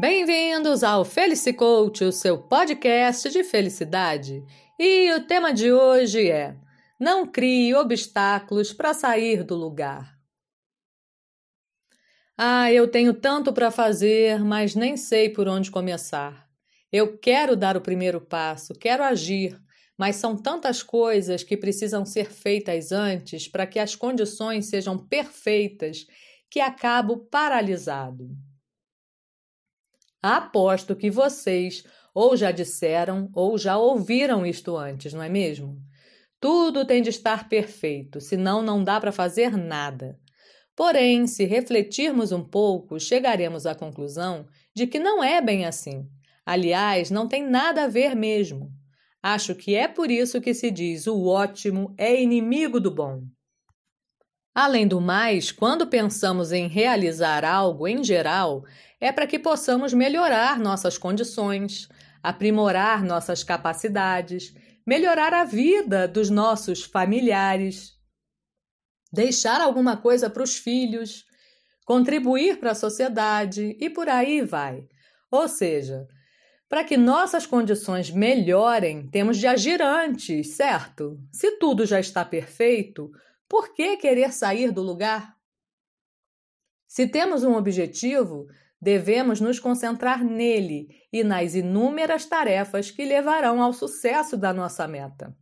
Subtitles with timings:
[0.00, 4.44] Bem-vindos ao Felicicoach, o seu podcast de felicidade.
[4.78, 6.54] E o tema de hoje é:
[7.00, 10.16] Não crie obstáculos para sair do lugar.
[12.36, 16.48] Ah, eu tenho tanto para fazer, mas nem sei por onde começar.
[16.92, 19.60] Eu quero dar o primeiro passo, quero agir,
[19.98, 26.06] mas são tantas coisas que precisam ser feitas antes para que as condições sejam perfeitas
[26.48, 28.30] que acabo paralisado.
[30.22, 35.80] Aposto que vocês ou já disseram ou já ouviram isto antes, não é mesmo?
[36.40, 40.18] Tudo tem de estar perfeito, senão não dá para fazer nada.
[40.74, 46.08] Porém, se refletirmos um pouco, chegaremos à conclusão de que não é bem assim.
[46.46, 48.70] Aliás, não tem nada a ver mesmo.
[49.22, 53.22] Acho que é por isso que se diz o ótimo é inimigo do bom.
[54.60, 58.64] Além do mais, quando pensamos em realizar algo em geral,
[59.00, 61.88] é para que possamos melhorar nossas condições,
[62.20, 64.52] aprimorar nossas capacidades,
[64.84, 67.92] melhorar a vida dos nossos familiares,
[69.12, 71.24] deixar alguma coisa para os filhos,
[71.86, 74.88] contribuir para a sociedade e por aí vai.
[75.30, 76.04] Ou seja,
[76.68, 81.16] para que nossas condições melhorem, temos de agir antes, certo?
[81.30, 83.08] Se tudo já está perfeito,
[83.48, 85.36] por que querer sair do lugar?
[86.86, 88.46] Se temos um objetivo,
[88.80, 95.36] devemos nos concentrar nele e nas inúmeras tarefas que levarão ao sucesso da nossa meta.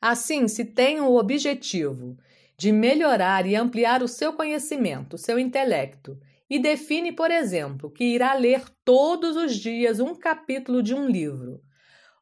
[0.00, 2.16] Assim, se tem o objetivo
[2.56, 6.18] de melhorar e ampliar o seu conhecimento, seu intelecto,
[6.50, 11.60] e define, por exemplo, que irá ler todos os dias um capítulo de um livro,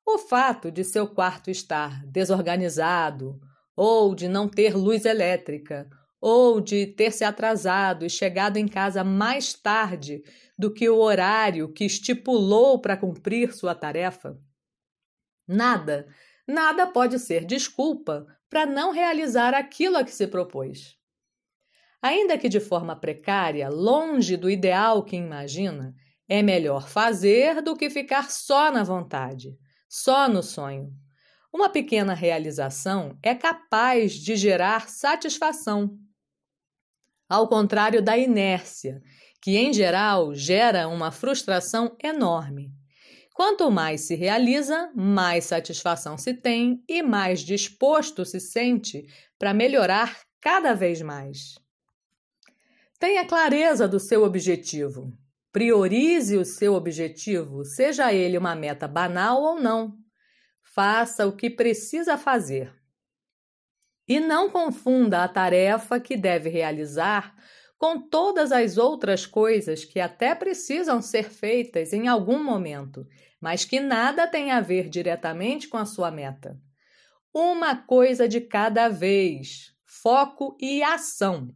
[0.04, 3.40] o fato de seu quarto estar desorganizado
[3.76, 5.88] ou de não ter luz elétrica,
[6.20, 10.22] ou de ter se atrasado e chegado em casa mais tarde
[10.58, 14.40] do que o horário que estipulou para cumprir sua tarefa?
[15.46, 16.08] Nada,
[16.48, 20.96] nada pode ser desculpa para não realizar aquilo a que se propôs.
[22.00, 25.94] Ainda que de forma precária, longe do ideal que imagina,
[26.28, 29.56] é melhor fazer do que ficar só na vontade,
[29.88, 30.92] só no sonho.
[31.56, 35.98] Uma pequena realização é capaz de gerar satisfação.
[37.26, 39.00] Ao contrário da inércia,
[39.40, 42.70] que em geral gera uma frustração enorme.
[43.32, 49.06] Quanto mais se realiza, mais satisfação se tem e mais disposto se sente
[49.38, 51.54] para melhorar cada vez mais.
[52.98, 55.10] Tenha clareza do seu objetivo.
[55.50, 60.04] Priorize o seu objetivo, seja ele uma meta banal ou não
[60.74, 62.74] faça o que precisa fazer.
[64.08, 67.34] E não confunda a tarefa que deve realizar
[67.78, 73.06] com todas as outras coisas que até precisam ser feitas em algum momento,
[73.40, 76.58] mas que nada têm a ver diretamente com a sua meta.
[77.32, 81.54] Uma coisa de cada vez, foco e ação.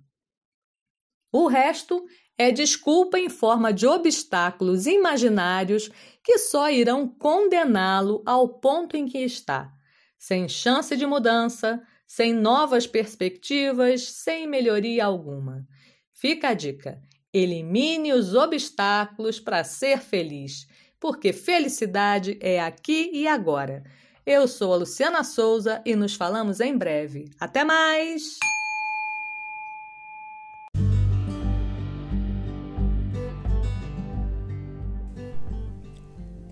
[1.32, 2.04] O resto
[2.40, 5.90] é desculpa em forma de obstáculos imaginários
[6.24, 9.70] que só irão condená-lo ao ponto em que está,
[10.18, 15.66] sem chance de mudança, sem novas perspectivas, sem melhoria alguma.
[16.14, 16.98] Fica a dica:
[17.30, 20.66] elimine os obstáculos para ser feliz,
[20.98, 23.82] porque felicidade é aqui e agora.
[24.24, 27.30] Eu sou a Luciana Souza e nos falamos em breve.
[27.38, 28.38] Até mais!